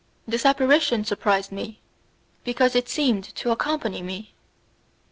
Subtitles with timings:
[0.27, 1.79] This apparition surprised me,
[2.43, 4.33] because it seemed to accompany me.